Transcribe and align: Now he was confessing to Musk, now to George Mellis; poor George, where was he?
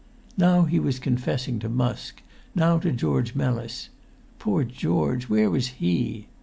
Now 0.35 0.63
he 0.63 0.79
was 0.79 0.97
confessing 0.97 1.59
to 1.59 1.69
Musk, 1.69 2.23
now 2.55 2.79
to 2.79 2.91
George 2.91 3.35
Mellis; 3.35 3.89
poor 4.39 4.63
George, 4.63 5.29
where 5.29 5.51
was 5.51 5.67
he? 5.79 6.25